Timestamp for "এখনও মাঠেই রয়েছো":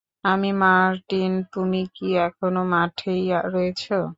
2.19-4.01